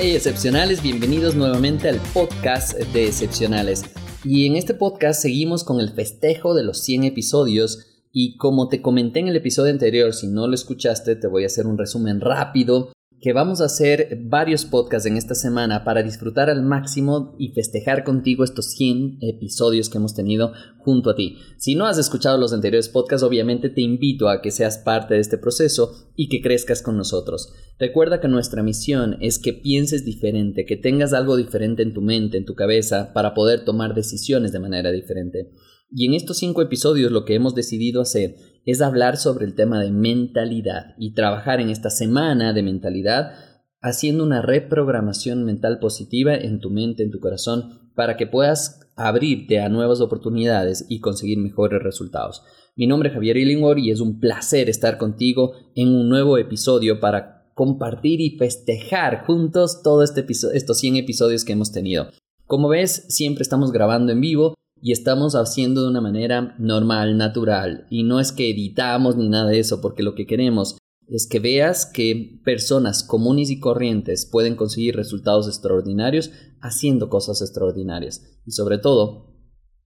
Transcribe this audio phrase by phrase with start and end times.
[0.00, 3.82] Hey excepcionales, bienvenidos nuevamente al podcast de excepcionales.
[4.22, 8.80] Y en este podcast seguimos con el festejo de los 100 episodios y como te
[8.80, 12.20] comenté en el episodio anterior, si no lo escuchaste, te voy a hacer un resumen
[12.20, 17.48] rápido que vamos a hacer varios podcasts en esta semana para disfrutar al máximo y
[17.48, 21.38] festejar contigo estos 100 episodios que hemos tenido junto a ti.
[21.56, 25.20] Si no has escuchado los anteriores podcasts, obviamente te invito a que seas parte de
[25.20, 27.52] este proceso y que crezcas con nosotros.
[27.78, 32.38] Recuerda que nuestra misión es que pienses diferente, que tengas algo diferente en tu mente,
[32.38, 35.50] en tu cabeza, para poder tomar decisiones de manera diferente.
[35.90, 38.36] Y en estos cinco episodios lo que hemos decidido hacer
[38.66, 43.32] es hablar sobre el tema de mentalidad y trabajar en esta semana de mentalidad
[43.80, 49.60] haciendo una reprogramación mental positiva en tu mente, en tu corazón, para que puedas abrirte
[49.60, 52.42] a nuevas oportunidades y conseguir mejores resultados.
[52.76, 57.00] Mi nombre es Javier Illingworth y es un placer estar contigo en un nuevo episodio
[57.00, 62.08] para compartir y festejar juntos todos este estos 100 episodios que hemos tenido.
[62.46, 67.86] Como ves, siempre estamos grabando en vivo y estamos haciendo de una manera normal, natural,
[67.90, 70.78] y no es que editamos ni nada de eso, porque lo que queremos
[71.08, 78.40] es que veas que personas comunes y corrientes pueden conseguir resultados extraordinarios haciendo cosas extraordinarias,
[78.46, 79.28] y sobre todo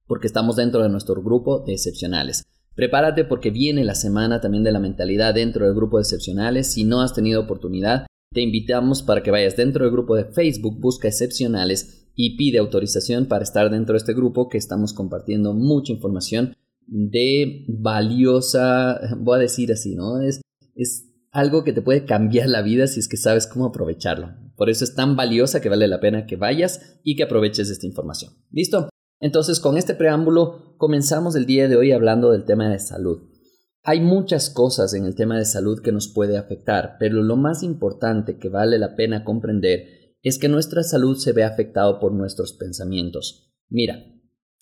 [0.07, 2.43] porque estamos dentro de nuestro grupo de excepcionales.
[2.75, 6.73] Prepárate porque viene la semana también de la mentalidad dentro del grupo de excepcionales.
[6.73, 10.81] Si no has tenido oportunidad, te invitamos para que vayas dentro del grupo de Facebook,
[10.81, 15.93] busca excepcionales y pide autorización para estar dentro de este grupo que estamos compartiendo mucha
[15.93, 16.55] información
[16.87, 20.21] de valiosa, voy a decir así, ¿no?
[20.21, 20.41] Es,
[20.75, 24.35] es algo que te puede cambiar la vida si es que sabes cómo aprovecharlo.
[24.57, 27.87] Por eso es tan valiosa que vale la pena que vayas y que aproveches esta
[27.87, 28.33] información.
[28.51, 28.91] ¿Listo?
[29.19, 33.32] Entonces, con este preámbulo, comenzamos el día de hoy hablando del tema de salud.
[33.85, 37.65] Hay muchas cosas en el tema de salud que nos puede afectar, pero lo más
[37.65, 42.53] importante que vale la pena comprender es que nuestra salud se ve afectado por nuestros
[42.53, 43.53] pensamientos.
[43.69, 44.05] Mira,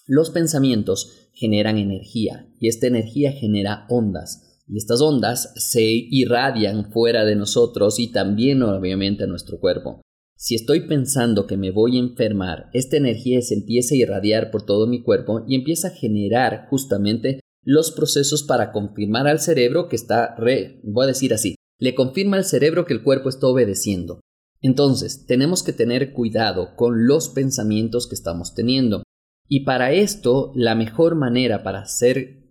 [0.06, 7.26] los pensamientos generan energía y esta energía genera ondas y estas ondas se irradian fuera
[7.26, 10.00] de nosotros y también obviamente a nuestro cuerpo.
[10.34, 14.64] Si estoy pensando que me voy a enfermar, esta energía se empieza a irradiar por
[14.64, 19.96] todo mi cuerpo y empieza a generar justamente los procesos para confirmar al cerebro que
[19.96, 24.20] está re, voy a decir así, le confirma al cerebro que el cuerpo está obedeciendo.
[24.62, 29.02] Entonces, tenemos que tener cuidado con los pensamientos que estamos teniendo.
[29.48, 32.46] Y para esto, la mejor manera para hacer,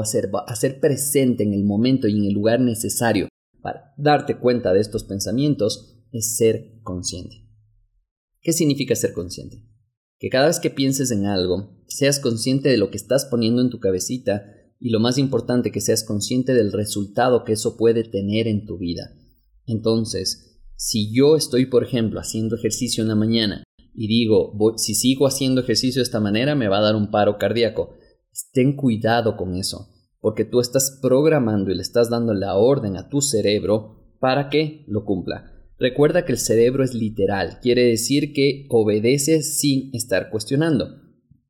[0.00, 3.28] hacer, hacer presente en el momento y en el lugar necesario
[3.60, 7.48] para darte cuenta de estos pensamientos es ser consciente.
[8.40, 9.64] ¿Qué significa ser consciente?
[10.18, 13.70] Que cada vez que pienses en algo, seas consciente de lo que estás poniendo en
[13.70, 14.44] tu cabecita
[14.78, 18.78] y lo más importante, que seas consciente del resultado que eso puede tener en tu
[18.78, 19.14] vida.
[19.66, 23.64] Entonces, si yo estoy, por ejemplo, haciendo ejercicio en la mañana
[23.94, 27.38] y digo, si sigo haciendo ejercicio de esta manera me va a dar un paro
[27.38, 27.94] cardíaco,
[28.52, 29.88] ten cuidado con eso,
[30.20, 34.84] porque tú estás programando y le estás dando la orden a tu cerebro para que
[34.88, 35.53] lo cumpla.
[35.78, 41.02] Recuerda que el cerebro es literal, quiere decir que obedece sin estar cuestionando.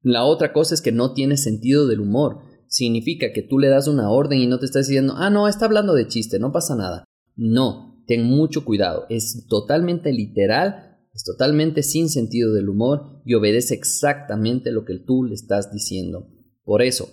[0.03, 2.41] La otra cosa es que no tiene sentido del humor.
[2.67, 5.67] Significa que tú le das una orden y no te estás diciendo, ah, no, está
[5.67, 7.05] hablando de chiste, no pasa nada.
[7.37, 9.05] No, ten mucho cuidado.
[9.11, 15.25] Es totalmente literal, es totalmente sin sentido del humor y obedece exactamente lo que tú
[15.25, 16.29] le estás diciendo.
[16.65, 17.09] Por eso,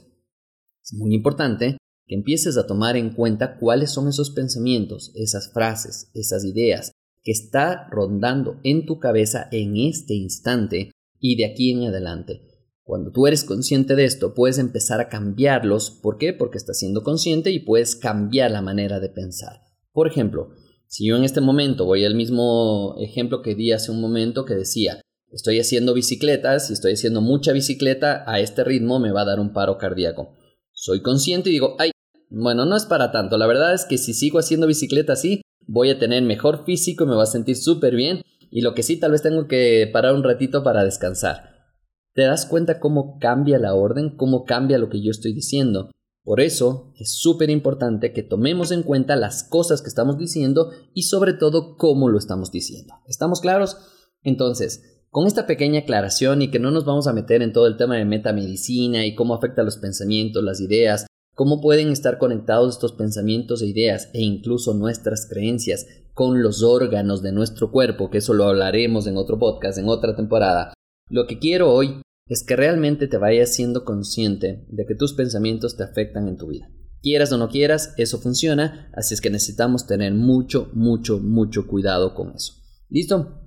[0.81, 6.09] es muy importante que empieces a tomar en cuenta cuáles son esos pensamientos, esas frases,
[6.13, 6.91] esas ideas
[7.23, 12.41] que está rondando en tu cabeza en este instante y de aquí en adelante.
[12.83, 15.91] Cuando tú eres consciente de esto, puedes empezar a cambiarlos.
[15.91, 16.33] ¿Por qué?
[16.33, 19.61] Porque estás siendo consciente y puedes cambiar la manera de pensar.
[19.93, 20.49] Por ejemplo,
[20.87, 24.55] si yo en este momento voy al mismo ejemplo que di hace un momento que
[24.55, 24.99] decía,
[25.31, 29.39] estoy haciendo bicicletas, si estoy haciendo mucha bicicleta, a este ritmo me va a dar
[29.39, 30.35] un paro cardíaco.
[30.73, 31.91] Soy consciente y digo, ay,
[32.29, 33.37] bueno, no es para tanto.
[33.37, 37.15] La verdad es que si sigo haciendo bicicleta así, voy a tener mejor físico, me
[37.15, 38.21] va a sentir súper bien.
[38.49, 41.51] Y lo que sí, tal vez tengo que parar un ratito para descansar.
[42.13, 44.15] ¿Te das cuenta cómo cambia la orden?
[44.17, 45.89] ¿Cómo cambia lo que yo estoy diciendo?
[46.23, 51.03] Por eso es súper importante que tomemos en cuenta las cosas que estamos diciendo y
[51.03, 52.93] sobre todo cómo lo estamos diciendo.
[53.07, 53.77] ¿Estamos claros?
[54.21, 57.77] Entonces, con esta pequeña aclaración y que no nos vamos a meter en todo el
[57.77, 62.93] tema de metamedicina y cómo afecta los pensamientos, las ideas, cómo pueden estar conectados estos
[62.93, 68.33] pensamientos e ideas e incluso nuestras creencias con los órganos de nuestro cuerpo, que eso
[68.33, 70.73] lo hablaremos en otro podcast, en otra temporada.
[71.09, 75.75] Lo que quiero hoy es que realmente te vayas siendo consciente de que tus pensamientos
[75.77, 76.69] te afectan en tu vida.
[77.01, 82.13] Quieras o no quieras, eso funciona, así es que necesitamos tener mucho, mucho, mucho cuidado
[82.13, 82.53] con eso.
[82.89, 83.41] ¿Listo?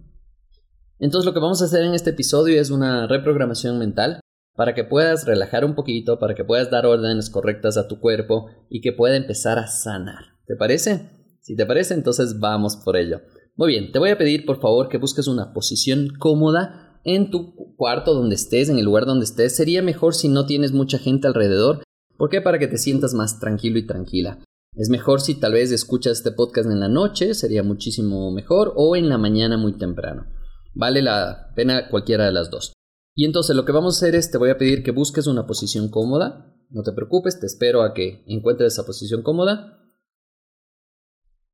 [0.99, 4.21] Entonces lo que vamos a hacer en este episodio es una reprogramación mental
[4.55, 8.51] para que puedas relajar un poquito, para que puedas dar órdenes correctas a tu cuerpo
[8.69, 10.37] y que pueda empezar a sanar.
[10.47, 11.11] ¿Te parece?
[11.41, 13.21] Si te parece, entonces vamos por ello.
[13.57, 17.75] Muy bien, te voy a pedir por favor que busques una posición cómoda en tu
[17.77, 19.55] cuarto donde estés, en el lugar donde estés.
[19.55, 21.83] Sería mejor si no tienes mucha gente alrededor.
[22.17, 22.41] ¿Por qué?
[22.41, 24.39] Para que te sientas más tranquilo y tranquila.
[24.77, 28.97] Es mejor si tal vez escuchas este podcast en la noche, sería muchísimo mejor, o
[28.97, 30.27] en la mañana muy temprano.
[30.75, 32.73] Vale la pena cualquiera de las dos.
[33.15, 35.47] Y entonces lo que vamos a hacer es, te voy a pedir que busques una
[35.47, 36.53] posición cómoda.
[36.71, 39.81] No te preocupes, te espero a que encuentres esa posición cómoda.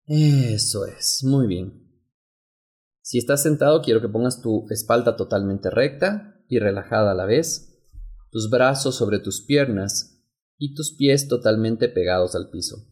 [0.06, 1.86] Eso es, muy bien.
[3.02, 7.78] Si estás sentado, quiero que pongas tu espalda totalmente recta y relajada a la vez,
[8.30, 10.24] tus brazos sobre tus piernas
[10.56, 12.86] y tus pies totalmente pegados al piso.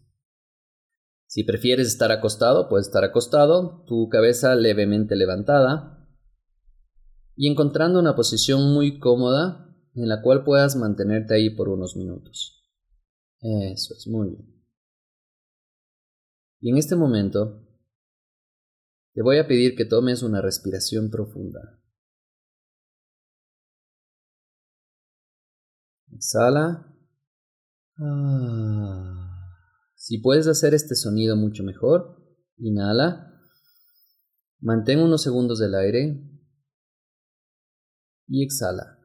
[1.26, 5.97] Si prefieres estar acostado, puedes estar acostado, tu cabeza levemente levantada
[7.40, 12.68] y encontrando una posición muy cómoda en la cual puedas mantenerte ahí por unos minutos.
[13.40, 14.64] Eso es muy bien.
[16.60, 17.64] Y en este momento
[19.14, 21.80] te voy a pedir que tomes una respiración profunda.
[26.10, 26.92] Exhala.
[27.98, 29.46] Ah.
[29.94, 32.20] Si puedes hacer este sonido mucho mejor,
[32.56, 33.32] inhala.
[34.58, 36.37] Mantén unos segundos del aire.
[38.28, 38.98] Y exhala.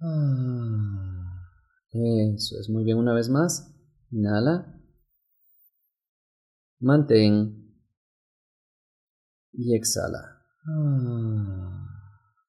[0.00, 1.40] Ah.
[1.92, 2.98] Eso es muy bien.
[2.98, 3.74] Una vez más.
[4.10, 4.76] Inhala.
[6.80, 7.60] Mantén
[9.52, 10.42] y exhala.
[10.66, 11.86] Ah.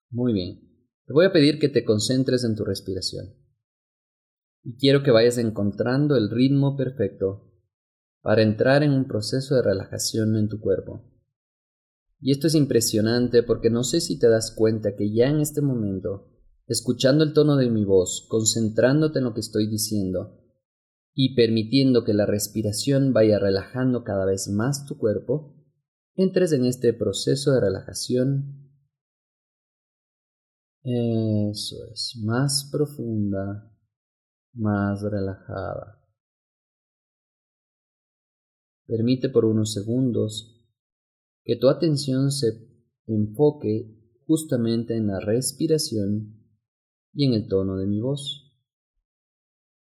[0.10, 0.60] Muy bien.
[1.06, 3.36] Te voy a pedir que te concentres en tu respiración.
[4.64, 7.52] Y quiero que vayas encontrando el ritmo perfecto
[8.22, 11.11] para entrar en un proceso de relajación en tu cuerpo.
[12.22, 15.62] Y esto es impresionante porque no sé si te das cuenta que ya en este
[15.62, 16.30] momento,
[16.68, 20.38] escuchando el tono de mi voz, concentrándote en lo que estoy diciendo
[21.16, 25.56] y permitiendo que la respiración vaya relajando cada vez más tu cuerpo,
[26.14, 28.70] entres en este proceso de relajación.
[30.84, 33.76] Eso es, más profunda,
[34.54, 35.98] más relajada.
[38.86, 40.61] Permite por unos segundos
[41.44, 42.68] que tu atención se
[43.08, 46.38] enfoque justamente en la respiración
[47.14, 48.52] y en el tono de mi voz.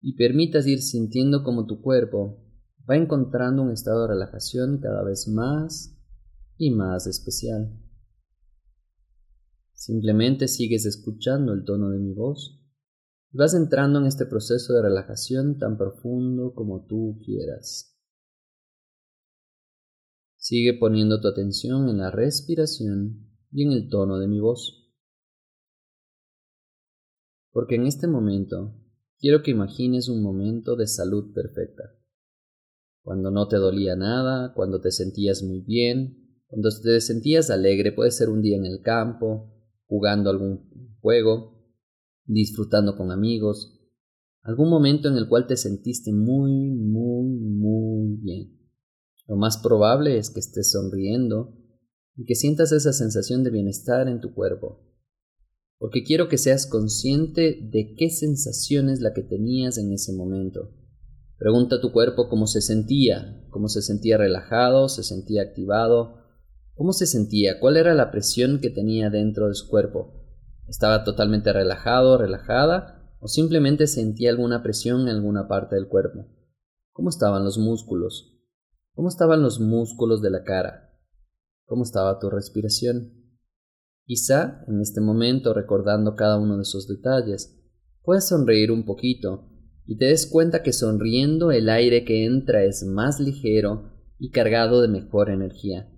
[0.01, 2.43] Y permitas ir sintiendo como tu cuerpo
[2.89, 5.97] va encontrando un estado de relajación cada vez más
[6.57, 7.77] y más especial.
[9.73, 12.59] Simplemente sigues escuchando el tono de mi voz
[13.31, 17.90] y vas entrando en este proceso de relajación tan profundo como tú quieras.
[20.41, 24.91] Sigue poniendo tu atención en la respiración y en el tono de mi voz.
[27.51, 28.73] Porque en este momento
[29.19, 31.83] quiero que imagines un momento de salud perfecta.
[33.03, 38.09] Cuando no te dolía nada, cuando te sentías muy bien, cuando te sentías alegre, puede
[38.09, 39.53] ser un día en el campo,
[39.85, 41.67] jugando algún juego,
[42.25, 43.79] disfrutando con amigos,
[44.41, 48.60] algún momento en el cual te sentiste muy, muy, muy bien.
[49.31, 51.57] Lo más probable es que estés sonriendo
[52.17, 54.81] y que sientas esa sensación de bienestar en tu cuerpo.
[55.77, 60.73] Porque quiero que seas consciente de qué sensación es la que tenías en ese momento.
[61.37, 66.19] Pregunta a tu cuerpo cómo se sentía, cómo se sentía relajado, se sentía activado,
[66.81, 67.59] ¿Cómo se sentía?
[67.59, 70.15] ¿Cuál era la presión que tenía dentro de su cuerpo?
[70.67, 73.15] ¿Estaba totalmente relajado, relajada?
[73.19, 76.25] ¿O simplemente sentía alguna presión en alguna parte del cuerpo?
[76.91, 78.40] ¿Cómo estaban los músculos?
[78.93, 80.93] ¿Cómo estaban los músculos de la cara?
[81.65, 83.13] ¿Cómo estaba tu respiración?
[84.05, 87.57] Quizá, en este momento, recordando cada uno de esos detalles,
[88.03, 89.47] puedes sonreír un poquito
[89.85, 94.81] y te des cuenta que sonriendo el aire que entra es más ligero y cargado
[94.81, 95.89] de mejor energía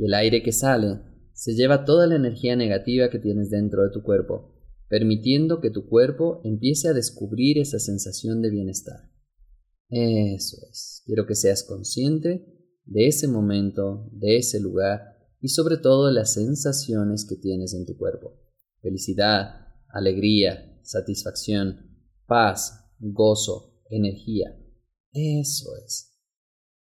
[0.00, 1.00] y el aire que sale
[1.34, 4.54] se lleva toda la energía negativa que tienes dentro de tu cuerpo,
[4.88, 9.10] permitiendo que tu cuerpo empiece a descubrir esa sensación de bienestar.
[9.90, 11.02] Eso es.
[11.04, 12.46] Quiero que seas consciente
[12.84, 17.86] de ese momento, de ese lugar y sobre todo de las sensaciones que tienes en
[17.86, 18.38] tu cuerpo.
[18.80, 24.56] Felicidad, alegría, satisfacción, paz, gozo, energía.
[25.12, 26.16] Eso es.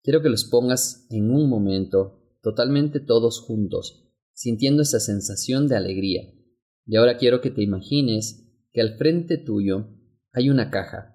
[0.02, 6.22] Quiero que los pongas en un momento, totalmente todos juntos, sintiendo esa sensación de alegría.
[6.86, 9.88] Y ahora quiero que te imagines que al frente tuyo
[10.32, 11.13] hay una caja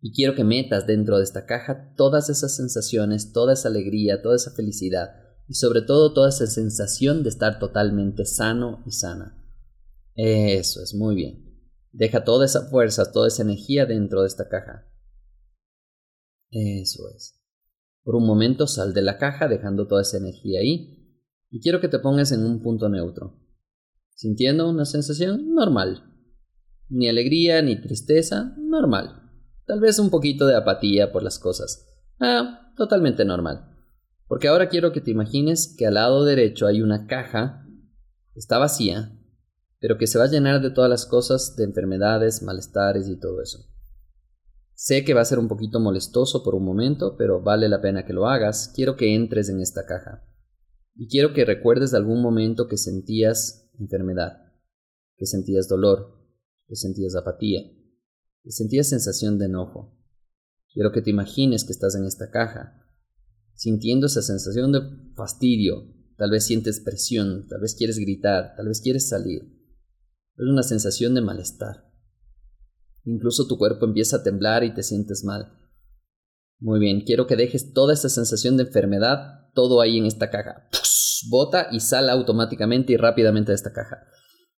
[0.00, 4.36] y quiero que metas dentro de esta caja todas esas sensaciones, toda esa alegría, toda
[4.36, 5.10] esa felicidad
[5.48, 9.44] y sobre todo toda esa sensación de estar totalmente sano y sana.
[10.14, 11.48] Eso es muy bien.
[11.92, 14.86] Deja toda esa fuerza, toda esa energía dentro de esta caja.
[16.50, 17.40] Eso es.
[18.02, 20.98] Por un momento sal de la caja dejando toda esa energía ahí
[21.50, 23.40] y quiero que te pongas en un punto neutro,
[24.14, 26.04] sintiendo una sensación normal.
[26.88, 29.27] Ni alegría ni tristeza, normal.
[29.68, 31.86] Tal vez un poquito de apatía por las cosas.
[32.18, 33.76] Ah, totalmente normal.
[34.26, 37.66] Porque ahora quiero que te imagines que al lado derecho hay una caja,
[38.34, 39.12] está vacía,
[39.78, 43.42] pero que se va a llenar de todas las cosas de enfermedades, malestares y todo
[43.42, 43.58] eso.
[44.72, 48.06] Sé que va a ser un poquito molestoso por un momento, pero vale la pena
[48.06, 48.72] que lo hagas.
[48.74, 50.24] Quiero que entres en esta caja.
[50.94, 54.38] Y quiero que recuerdes de algún momento que sentías enfermedad,
[55.16, 56.16] que sentías dolor,
[56.66, 57.62] que sentías apatía,
[58.48, 59.94] y sentías sensación de enojo.
[60.72, 62.82] Quiero que te imagines que estás en esta caja,
[63.52, 64.80] sintiendo esa sensación de
[65.14, 65.94] fastidio.
[66.16, 69.42] Tal vez sientes presión, tal vez quieres gritar, tal vez quieres salir.
[69.42, 71.92] Es una sensación de malestar.
[73.04, 75.52] Incluso tu cuerpo empieza a temblar y te sientes mal.
[76.58, 80.68] Muy bien, quiero que dejes toda esa sensación de enfermedad, todo ahí en esta caja.
[81.28, 84.06] Bota y sal automáticamente y rápidamente de esta caja.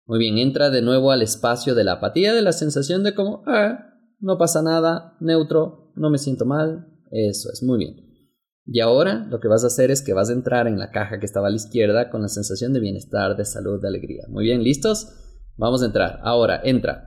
[0.10, 3.44] Muy bien, entra de nuevo al espacio de la apatía, de la sensación de como,
[3.46, 6.88] ah, no pasa nada, neutro, no me siento mal.
[7.12, 7.96] Eso es, muy bien.
[8.66, 11.20] Y ahora lo que vas a hacer es que vas a entrar en la caja
[11.20, 14.24] que estaba a la izquierda con la sensación de bienestar, de salud, de alegría.
[14.30, 15.10] Muy bien, ¿listos?
[15.58, 16.20] Vamos a entrar.
[16.24, 17.06] Ahora, entra.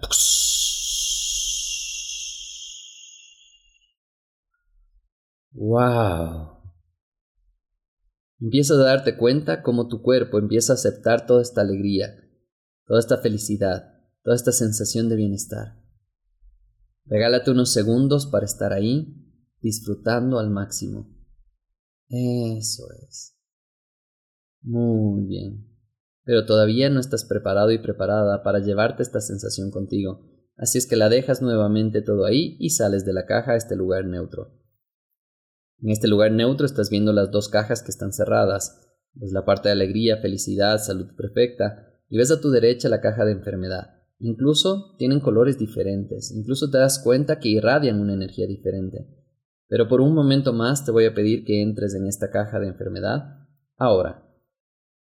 [5.50, 6.52] ¡Wow!
[8.40, 12.21] Empiezas a darte cuenta cómo tu cuerpo empieza a aceptar toda esta alegría,
[12.92, 13.90] toda esta felicidad,
[14.22, 15.82] toda esta sensación de bienestar.
[17.06, 19.16] Regálate unos segundos para estar ahí,
[19.62, 21.08] disfrutando al máximo.
[22.10, 23.34] Eso es.
[24.60, 25.74] Muy bien.
[26.24, 30.96] Pero todavía no estás preparado y preparada para llevarte esta sensación contigo, así es que
[30.96, 34.52] la dejas nuevamente todo ahí y sales de la caja a este lugar neutro.
[35.80, 38.86] En este lugar neutro estás viendo las dos cajas que están cerradas,
[39.18, 43.24] es la parte de alegría, felicidad, salud perfecta, y ves a tu derecha la caja
[43.24, 44.02] de enfermedad.
[44.18, 49.08] Incluso tienen colores diferentes, incluso te das cuenta que irradian una energía diferente.
[49.66, 52.68] Pero por un momento más te voy a pedir que entres en esta caja de
[52.68, 53.46] enfermedad.
[53.78, 54.28] Ahora.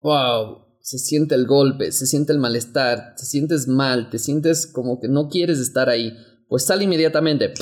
[0.00, 0.81] ¡Wow!
[0.81, 5.07] Se siente el golpe, se siente el malestar, te sientes mal, te sientes como que
[5.07, 6.17] no quieres estar ahí.
[6.49, 7.55] Pues sal inmediatamente.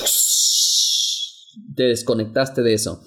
[1.75, 3.03] Te desconectaste de eso.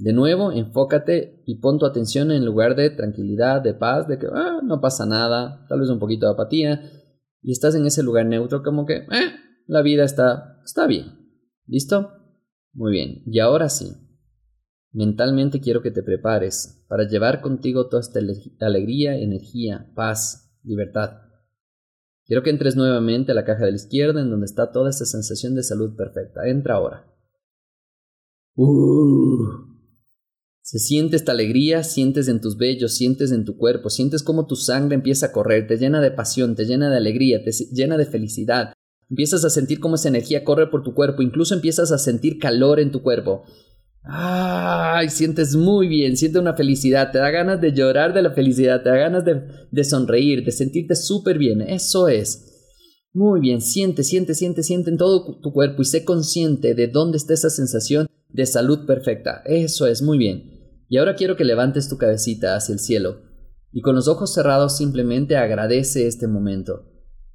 [0.00, 4.28] De nuevo, enfócate y pon tu atención en lugar de tranquilidad, de paz, de que
[4.32, 6.90] ah, no pasa nada, tal vez un poquito de apatía,
[7.42, 9.32] y estás en ese lugar neutro como que eh,
[9.66, 11.18] la vida está, está bien.
[11.66, 12.12] ¿Listo?
[12.72, 13.22] Muy bien.
[13.26, 13.92] Y ahora sí,
[14.90, 18.20] mentalmente quiero que te prepares para llevar contigo toda esta
[18.66, 21.18] alegría, energía, paz, libertad.
[22.24, 25.04] Quiero que entres nuevamente a la caja de la izquierda en donde está toda esa
[25.04, 26.48] sensación de salud perfecta.
[26.48, 27.06] Entra ahora.
[28.54, 29.69] Uh.
[30.70, 34.54] Se siente esta alegría, sientes en tus vellos, sientes en tu cuerpo, sientes como tu
[34.54, 38.06] sangre empieza a correr, te llena de pasión, te llena de alegría, te llena de
[38.06, 38.72] felicidad.
[39.08, 42.78] Empiezas a sentir cómo esa energía corre por tu cuerpo, incluso empiezas a sentir calor
[42.78, 43.42] en tu cuerpo.
[44.04, 48.80] Ay, sientes muy bien, sientes una felicidad, te da ganas de llorar de la felicidad,
[48.84, 51.62] te da ganas de, de sonreír, de sentirte súper bien.
[51.62, 52.46] Eso es.
[53.12, 57.16] Muy bien, siente, siente, siente, siente en todo tu cuerpo y sé consciente de dónde
[57.16, 59.42] está esa sensación de salud perfecta.
[59.44, 60.59] Eso es, muy bien.
[60.90, 63.22] Y ahora quiero que levantes tu cabecita hacia el cielo
[63.72, 66.84] y con los ojos cerrados simplemente agradece este momento.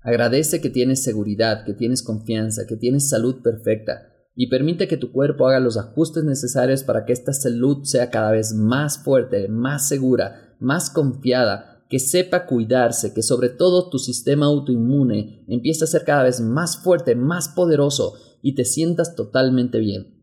[0.01, 5.13] Agradece que tienes seguridad, que tienes confianza, que tienes salud perfecta y permite que tu
[5.13, 9.87] cuerpo haga los ajustes necesarios para que esta salud sea cada vez más fuerte, más
[9.87, 16.03] segura, más confiada, que sepa cuidarse, que sobre todo tu sistema autoinmune empiece a ser
[16.03, 20.13] cada vez más fuerte, más poderoso y te sientas totalmente bien.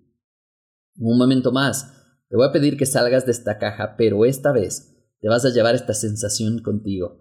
[0.98, 2.01] Un momento más,
[2.32, 5.50] te voy a pedir que salgas de esta caja, pero esta vez te vas a
[5.50, 7.20] llevar esta sensación contigo.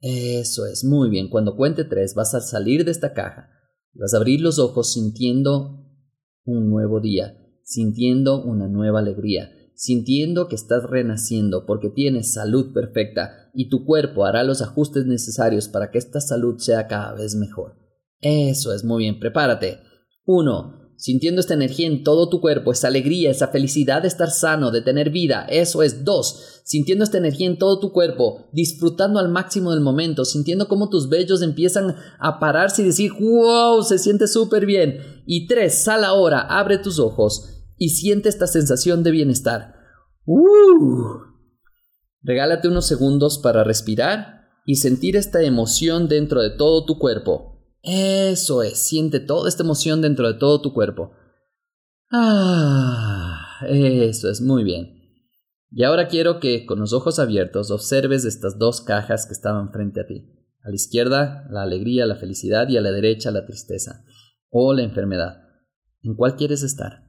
[0.00, 1.30] Eso es, muy bien.
[1.30, 3.48] Cuando cuente tres vas a salir de esta caja.
[3.94, 5.86] Vas a abrir los ojos sintiendo
[6.44, 13.50] un nuevo día, sintiendo una nueva alegría, sintiendo que estás renaciendo porque tienes salud perfecta
[13.54, 17.78] y tu cuerpo hará los ajustes necesarios para que esta salud sea cada vez mejor.
[18.20, 19.78] Eso es muy bien, prepárate.
[20.26, 24.70] 1 sintiendo esta energía en todo tu cuerpo, esa alegría, esa felicidad de estar sano,
[24.70, 25.46] de tener vida.
[25.48, 30.26] Eso es dos, sintiendo esta energía en todo tu cuerpo, disfrutando al máximo del momento,
[30.26, 35.22] sintiendo cómo tus vellos empiezan a pararse y decir, wow, se siente súper bien.
[35.24, 39.76] Y tres, sal ahora, abre tus ojos y siente esta sensación de bienestar.
[40.26, 41.30] Uh.
[42.20, 47.49] Regálate unos segundos para respirar y sentir esta emoción dentro de todo tu cuerpo.
[47.82, 51.12] Eso es, siente toda esta emoción dentro de todo tu cuerpo.
[52.10, 55.00] Ah, eso es, muy bien.
[55.70, 60.00] Y ahora quiero que con los ojos abiertos observes estas dos cajas que estaban frente
[60.00, 60.36] a ti.
[60.62, 64.04] A la izquierda, la alegría, la felicidad y a la derecha, la tristeza
[64.50, 65.44] o la enfermedad.
[66.02, 67.08] ¿En cuál quieres estar?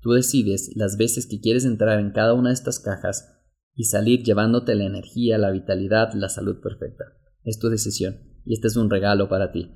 [0.00, 3.32] Tú decides las veces que quieres entrar en cada una de estas cajas
[3.74, 7.04] y salir llevándote la energía, la vitalidad, la salud perfecta.
[7.44, 9.70] Es tu decisión y este es un regalo para ti.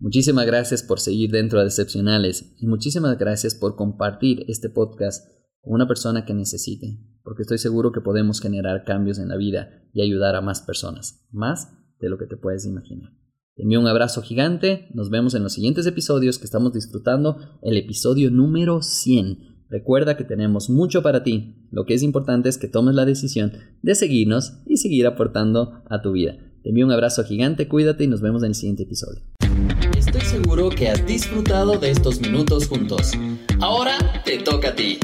[0.00, 5.24] Muchísimas gracias por seguir dentro de Excepcionales y muchísimas gracias por compartir este podcast
[5.60, 9.70] con una persona que necesite, porque estoy seguro que podemos generar cambios en la vida
[9.92, 13.12] y ayudar a más personas, más de lo que te puedes imaginar.
[13.54, 17.76] Te envío un abrazo gigante, nos vemos en los siguientes episodios que estamos disfrutando, el
[17.76, 19.66] episodio número 100.
[19.70, 23.52] Recuerda que tenemos mucho para ti, lo que es importante es que tomes la decisión
[23.80, 26.36] de seguirnos y seguir aportando a tu vida.
[26.64, 29.22] Te envío un abrazo gigante, cuídate y nos vemos en el siguiente episodio.
[30.44, 33.12] Seguro que has disfrutado de estos minutos juntos.
[33.60, 33.96] Ahora
[34.26, 34.98] te toca a ti.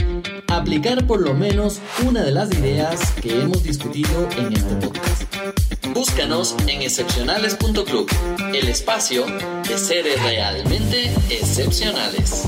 [0.49, 5.23] Aplicar por lo menos una de las ideas que hemos discutido en este podcast.
[5.95, 8.07] Búscanos en excepcionales.club,
[8.53, 9.25] el espacio
[9.67, 12.45] de seres realmente excepcionales.